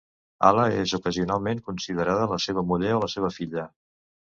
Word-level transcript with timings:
Ala 0.47 0.63
és 0.83 0.93
ocasionalment 0.97 1.61
considerada 1.69 2.25
la 2.33 2.41
seva 2.47 2.65
muller 2.73 2.97
o 2.97 3.05
la 3.07 3.13
seva 3.17 3.33
filla. 3.39 3.71